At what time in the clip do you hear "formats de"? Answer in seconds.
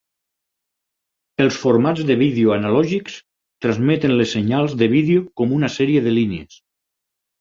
1.65-2.15